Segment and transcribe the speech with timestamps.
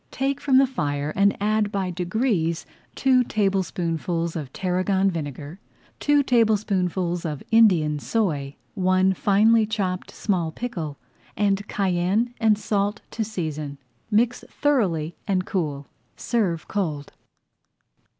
[0.09, 2.65] Take from the fire and add by degrees
[2.95, 5.59] two tablespoonfuls of tarragon vinegar,
[5.99, 10.97] two tablespoonfuls of Indian soy, one finely chopped small pickle,
[11.37, 13.77] and cayenne and salt to season.
[14.09, 15.85] Mix thoroughly and cool.
[16.17, 17.13] Serve cold.